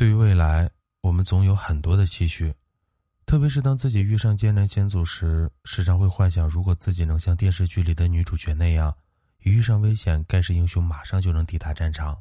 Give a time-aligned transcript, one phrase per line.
[0.00, 0.66] 对于未来，
[1.02, 2.50] 我们总有很多的期许，
[3.26, 8.96] 特别是当自己遇上艰难险阻时，时常会幻想，如果自己能像电视剧里的女主角那样，
[9.44, 12.16] 一遇上危险，盖世英雄马上就能抵达战场。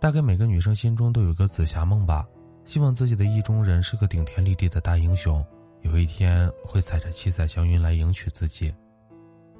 [0.00, 2.26] 大概每个女生心中都有个紫霞梦吧，
[2.64, 5.44] 希望自己的意中人是个顶天立地的大英雄，
[5.82, 8.74] 有一天会踩着七彩祥云来迎娶自己。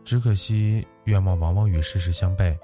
[0.05, 2.57] 只可惜愿望往往与事实相悖。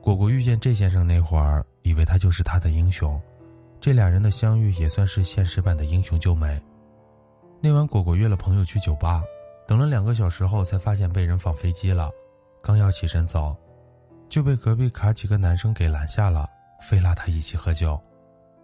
[0.00, 3.20] 果果遇见这先生那会儿，以为他就是他的英雄，
[3.80, 6.60] 这俩人的相遇也算是现实版的英雄救美。
[7.60, 9.22] 那晚，果果约了朋友去酒吧，
[9.66, 12.10] 等了两个小时后，才发现被人放飞机了，
[12.62, 13.56] 刚要起身走，
[14.28, 16.48] 就被隔壁卡几个男生给拦下了。
[16.80, 18.00] 非拉他一起喝酒，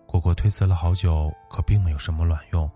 [0.06, 2.70] 果果推辞了好久，可并没有什么卵用。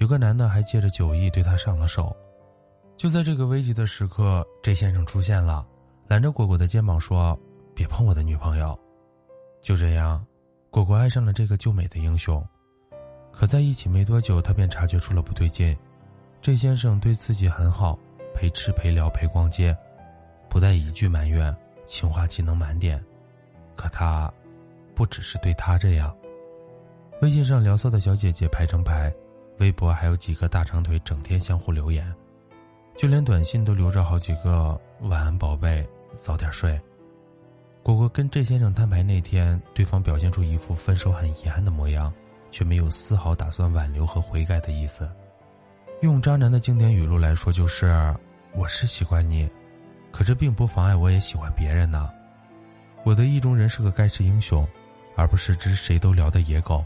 [0.00, 2.16] 有个男的还借着酒意对他上了手。
[2.96, 5.66] 就在这个危急的时刻这先生出现了，
[6.08, 7.38] 揽着果果的肩膀说
[7.76, 8.78] ：“别碰我的女朋友。”
[9.60, 10.24] 就这样，
[10.70, 12.42] 果果爱上了这个救美的英雄。
[13.30, 15.76] 可在一起没多久，他便察觉出了不对劲。
[16.40, 17.98] 这先生对自己很好，
[18.34, 19.76] 陪吃陪聊陪逛街，
[20.48, 22.98] 不带一句埋怨，情话技能满点。
[23.76, 24.32] 可他。
[24.92, 26.14] 不只是对他这样，
[27.22, 29.10] 微信上聊骚的小姐姐排成排，
[29.60, 32.12] 微博还有几个大长腿整天相互留言，
[32.96, 36.80] 就连短信都留着好几个“晚安，宝贝，早点睡”。
[37.84, 42.12] 果果跟这先生摊牌那天，对方表现出一副分手很遗憾的模样，
[42.50, 45.08] 却没有丝毫打算挽留和悔改的意思。
[46.00, 48.14] 用渣男的经典语录来说，就是
[48.56, 49.48] “我是喜欢你，
[50.10, 52.10] 可这并不妨碍我也喜欢别人呢。”
[53.04, 54.66] 我的意中人是个盖世英雄。
[55.16, 56.82] 而不是只谁都聊的野狗。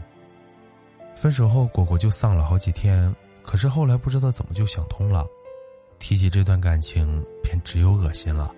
[1.15, 3.13] 分手后，果果就丧了好几天。
[3.41, 5.25] 可是后来不知道怎么就想通了，
[5.99, 8.53] 提起这段感情，便只有恶心了。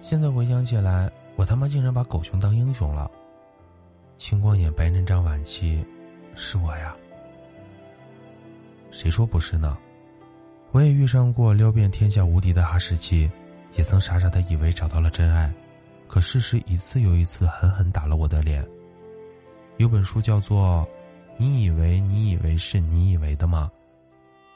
[0.00, 3.10] 现在回想起来，我他妈竟然把狗熊当英雄了。
[4.16, 5.84] 青光眼、白内障晚期，
[6.34, 6.94] 是我呀？
[8.90, 9.78] 谁说不是呢？
[10.72, 13.30] 我也遇上过撩遍天下无敌的哈士奇，
[13.74, 15.52] 也曾傻傻的以为找到了真爱。
[16.08, 18.66] 可事实一次又一次狠狠打了我的脸。
[19.78, 20.86] 有本书叫做
[21.42, 23.68] 《你以为你以为是你以为的吗》，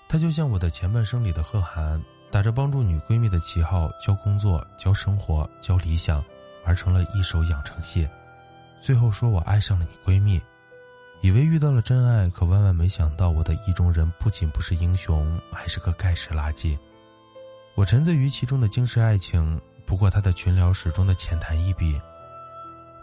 [0.08, 6.24] 他就像我的前半生里的贺涵，打着帮助女闺蜜的旗号教工作、教生活、教理想，
[6.64, 8.08] 而成了一手养成系。
[8.80, 10.40] 最后说我爱上了你闺蜜，
[11.22, 16.78] 以为遇到了真爱，可万万没想到我的意中人不仅不是英雄，还是个盖世垃圾。
[17.74, 19.60] 我沉醉于其中的惊世爱情。
[19.84, 22.00] 不过他的群聊始终的浅谈一笔。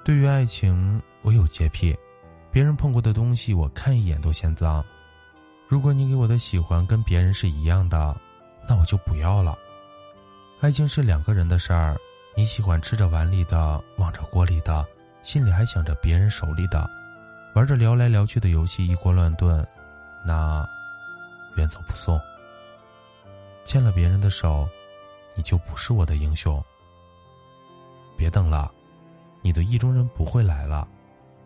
[0.05, 1.93] 对于爱情，我有洁癖，
[2.53, 4.85] 别人碰过的东西我看一眼都嫌脏。
[5.67, 8.15] 如果你给我的喜欢跟别人是一样的，
[8.69, 9.57] 那我就不要了。
[10.61, 11.97] 爱情是两个人的事儿，
[12.35, 14.85] 你喜欢吃着碗里的，望着锅里的，
[15.23, 16.87] 心里还想着别人手里的，
[17.55, 19.67] 玩着聊来聊去的游戏一锅乱炖，
[20.23, 20.63] 那
[21.57, 22.21] 远走不送。
[23.65, 24.69] 牵了别人的手，
[25.35, 26.63] 你就不是我的英雄。
[28.15, 28.71] 别等了，
[29.41, 30.87] 你的意中人不会来了，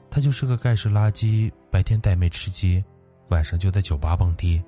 [0.09, 2.83] 他就是个盖世垃圾，白天带妹吃鸡，
[3.29, 4.61] 晚上就在酒吧蹦迪。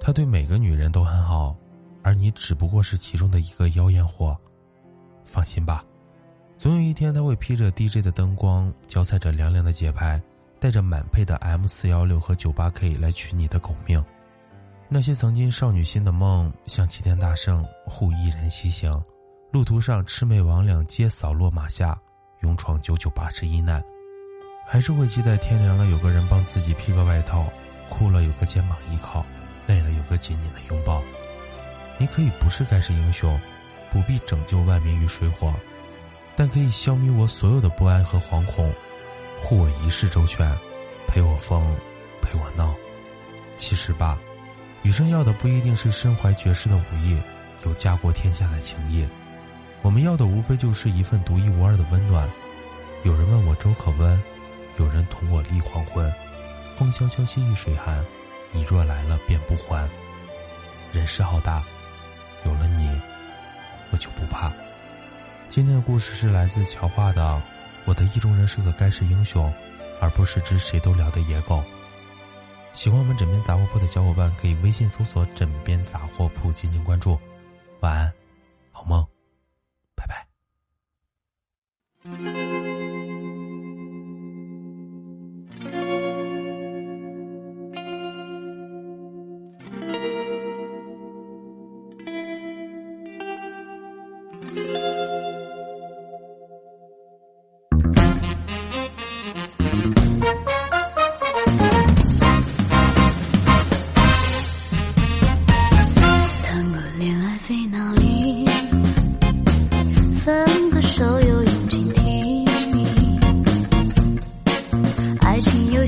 [0.00, 1.56] 他对每个女人都很好，
[2.02, 4.36] 而你只不过是其中的一个妖艳货。
[5.24, 5.84] 放心吧，
[6.56, 10.20] 总有一天他会披着 DJ 的灯光，脚踩着凉凉的节拍，
[10.60, 14.04] 带着满配的 M 四幺六和九八 K 来取你的狗命。
[14.88, 19.02] 那些曾经少女心的梦，像齐天大圣护一人西行。
[19.50, 21.98] 路途上，魑魅魍魉皆扫落马下，
[22.40, 23.82] 勇闯九九八十一难，
[24.64, 27.46] 还是会期待天凉了有个人帮自己披个外套，
[27.88, 29.24] 哭了有个肩膀依靠，
[29.66, 31.02] 累了有个紧紧的拥抱。
[31.98, 33.38] 你可以不是盖世英雄，
[33.92, 35.52] 不必拯救万民于水火，
[36.34, 38.72] 但可以消弭我所有的不安和惶恐，
[39.42, 40.50] 护我一世周全，
[41.06, 41.62] 陪我疯，
[42.22, 42.74] 陪我闹。
[43.58, 44.18] 其实吧，
[44.82, 47.16] 余生要的不一定是身怀绝世的武艺，
[47.64, 49.06] 有家国天下的情谊。
[49.82, 52.28] 我们要的无非就是一份独一无二的温暖。
[53.04, 54.20] 有人问我粥可温，
[54.78, 56.12] 有人同我立黄昏。
[56.74, 58.04] 风萧萧兮易水寒，
[58.50, 59.88] 你若来了便不还。
[60.92, 61.62] 人世浩大，
[62.44, 63.00] 有了你，
[63.90, 64.50] 我就不怕。
[65.48, 67.40] 今天的故事是来自乔画的。
[67.84, 69.52] 我的意中人是个盖世英雄，
[70.00, 71.62] 而不是只谁都聊的野狗。
[72.72, 77.18] 喜欢我们枕边杂货铺的小伙伴，可以微信搜索“枕边杂货铺”进行关注。
[77.80, 78.12] 晚安，
[78.70, 79.11] 好梦。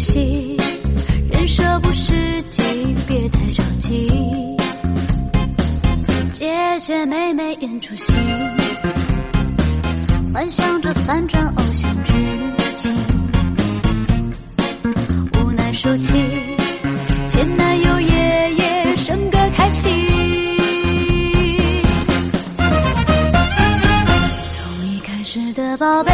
[0.05, 0.55] 戏，
[1.33, 2.13] 人设不实
[2.51, 2.63] 际，
[3.09, 4.11] 别太着急。
[6.31, 8.13] 姐姐妹妹演出戏，
[10.33, 12.13] 幻想着反转偶像剧
[12.77, 12.95] 情。
[15.33, 16.13] 无奈收起，
[17.27, 19.89] 前男友夜夜笙歌开启。
[24.51, 26.13] 从一开始的宝贝。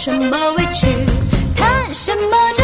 [0.00, 0.86] 什么委屈
[1.56, 2.57] 谈什么